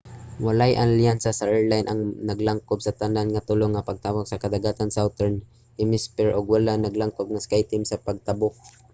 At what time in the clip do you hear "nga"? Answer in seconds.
3.31-3.45, 3.69-3.87